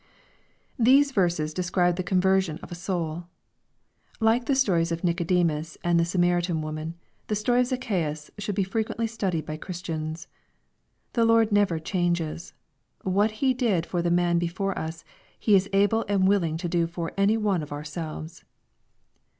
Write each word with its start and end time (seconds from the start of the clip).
These 0.79 1.11
verses 1.11 1.53
describe 1.53 1.95
the 1.95 2.01
conversion 2.01 2.57
of 2.63 2.71
a 2.71 2.73
souL 2.73 3.25
Like 4.19 4.45
the 4.47 4.55
stories 4.55 4.91
of 4.91 5.03
Nicodemus, 5.03 5.77
and 5.83 5.99
the 5.99 6.05
Samaritan 6.05 6.63
woman, 6.63 6.95
the; 7.27 7.35
story 7.35 7.59
of 7.61 7.67
ZacchaBUs 7.67 8.31
should 8.39 8.55
be 8.55 8.63
frequently 8.63 9.05
studied 9.05 9.45
by 9.45 9.57
Chris 9.57 9.79
\ 9.81 9.83
tians. 9.83 10.25
The 11.13 11.23
Lord 11.23 11.49
Jesus 11.49 11.55
never 11.55 11.77
changes. 11.77 12.53
What 13.03 13.43
He 13.45 13.53
did 13.53 13.85
for 13.85 14.01
the 14.01 14.09
man 14.09 14.39
befoie 14.39 14.75
us, 14.75 15.03
He 15.39 15.53
is 15.55 15.69
able 15.71 16.03
and 16.09 16.27
willing 16.27 16.57
to 16.57 16.67
do 16.67 16.87
for 16.87 17.11
any 17.15 17.37
one 17.37 17.61
of 17.61 17.71
ourselves. 17.71 18.43